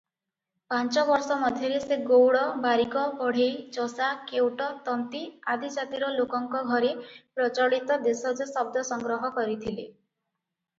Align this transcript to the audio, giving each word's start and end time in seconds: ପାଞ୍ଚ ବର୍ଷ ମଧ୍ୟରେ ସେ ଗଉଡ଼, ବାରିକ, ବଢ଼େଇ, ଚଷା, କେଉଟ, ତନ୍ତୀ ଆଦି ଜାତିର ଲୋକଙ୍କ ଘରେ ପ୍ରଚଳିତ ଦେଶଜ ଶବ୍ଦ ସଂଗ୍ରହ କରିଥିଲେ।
ପାଞ୍ଚ 0.73 1.01
ବର୍ଷ 1.09 1.35
ମଧ୍ୟରେ 1.41 1.81
ସେ 1.83 1.97
ଗଉଡ଼, 2.07 2.39
ବାରିକ, 2.63 3.03
ବଢ଼େଇ, 3.19 3.51
ଚଷା, 3.77 4.07
କେଉଟ, 4.33 4.71
ତନ୍ତୀ 4.89 5.23
ଆଦି 5.55 5.71
ଜାତିର 5.77 6.11
ଲୋକଙ୍କ 6.17 6.65
ଘରେ 6.73 6.93
ପ୍ରଚଳିତ 7.41 8.01
ଦେଶଜ 8.09 8.51
ଶବ୍ଦ 8.57 8.87
ସଂଗ୍ରହ 8.93 9.33
କରିଥିଲେ। 9.39 9.87